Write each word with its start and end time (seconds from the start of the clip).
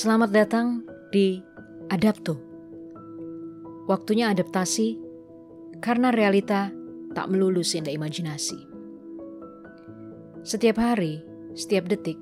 Selamat 0.00 0.32
datang 0.32 0.80
di 1.12 1.44
Adapto. 1.92 2.32
Waktunya 3.84 4.32
adaptasi 4.32 4.96
karena 5.76 6.08
realita 6.08 6.72
tak 7.12 7.28
melulu 7.28 7.60
seindah 7.60 7.92
imajinasi. 7.92 8.56
Setiap 10.40 10.80
hari, 10.80 11.20
setiap 11.52 11.84
detik, 11.84 12.16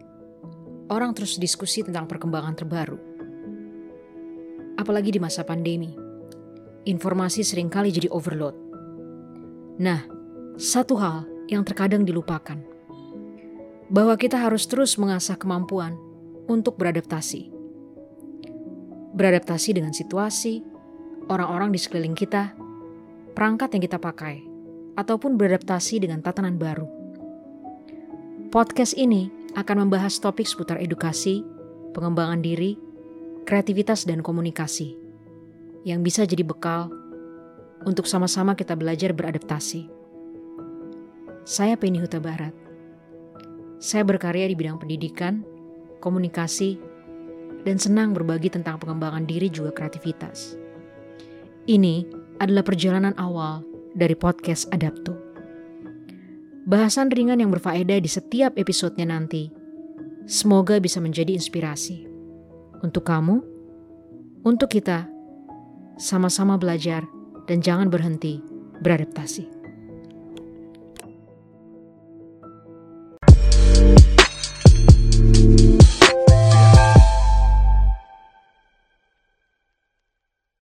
orang 0.91 1.15
terus 1.15 1.39
diskusi 1.39 1.87
tentang 1.87 2.11
perkembangan 2.11 2.59
terbaru. 2.59 2.99
Apalagi 4.75 5.15
di 5.15 5.23
masa 5.23 5.47
pandemi, 5.47 5.95
informasi 6.83 7.47
sering 7.47 7.71
kali 7.71 7.95
jadi 7.95 8.11
overload. 8.11 8.59
Nah, 9.79 10.03
satu 10.59 10.99
hal 10.99 11.31
yang 11.47 11.63
terkadang 11.63 12.03
dilupakan, 12.03 12.59
bahwa 13.87 14.19
kita 14.19 14.35
harus 14.35 14.67
terus 14.67 14.99
mengasah 14.99 15.39
kemampuan 15.39 15.95
untuk 16.51 16.75
beradaptasi 16.75 17.58
beradaptasi 19.19 19.75
dengan 19.75 19.91
situasi, 19.91 20.63
orang-orang 21.27 21.75
di 21.75 21.83
sekeliling 21.83 22.15
kita, 22.15 22.55
perangkat 23.35 23.75
yang 23.75 23.83
kita 23.83 23.99
pakai, 23.99 24.47
ataupun 24.95 25.35
beradaptasi 25.35 26.07
dengan 26.07 26.23
tatanan 26.23 26.55
baru. 26.55 26.87
Podcast 28.55 28.95
ini 28.95 29.29
akan 29.59 29.91
membahas 29.91 30.23
topik 30.23 30.47
seputar 30.47 30.79
edukasi, 30.79 31.43
pengembangan 31.99 32.39
diri, 32.39 32.79
kreativitas, 33.43 34.07
dan 34.07 34.23
komunikasi 34.23 34.95
yang 35.83 36.07
bisa 36.07 36.23
jadi 36.23 36.47
bekal 36.47 36.87
untuk 37.83 38.07
sama-sama 38.07 38.55
kita 38.55 38.79
belajar 38.79 39.11
beradaptasi. 39.11 39.91
Saya 41.43 41.75
Penny 41.75 41.99
Huta 41.99 42.23
Barat. 42.23 42.55
Saya 43.79 44.03
berkarya 44.03 44.51
di 44.51 44.55
bidang 44.59 44.79
pendidikan, 44.79 45.43
komunikasi, 46.03 46.77
dan 47.69 47.77
senang 47.77 48.17
berbagi 48.17 48.49
tentang 48.49 48.81
pengembangan 48.81 49.29
diri 49.29 49.53
juga 49.53 49.77
kreativitas. 49.77 50.57
Ini 51.69 52.09
adalah 52.41 52.65
perjalanan 52.65 53.13
awal 53.21 53.61
dari 53.93 54.17
podcast 54.17 54.73
Adapto. 54.73 55.13
Bahasan 56.65 57.13
ringan 57.13 57.45
yang 57.45 57.53
berfaedah 57.53 58.01
di 58.01 58.09
setiap 58.09 58.57
episodenya 58.57 59.13
nanti. 59.13 59.53
Semoga 60.25 60.81
bisa 60.81 60.97
menjadi 60.97 61.37
inspirasi. 61.37 62.09
Untuk 62.81 63.05
kamu, 63.05 63.45
untuk 64.49 64.73
kita, 64.73 65.05
sama-sama 66.01 66.57
belajar 66.57 67.05
dan 67.45 67.61
jangan 67.61 67.93
berhenti 67.93 68.41
beradaptasi. 68.81 69.58